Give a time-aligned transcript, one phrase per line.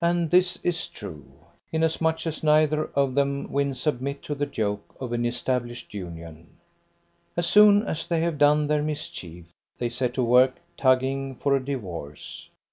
[0.00, 1.24] And this is true,
[1.72, 6.46] inasmuch as neither of them win submit to the yoke of an established union;
[7.36, 9.46] as soon as they have done their mischief,
[9.78, 12.48] they set to work tugging for a divorce.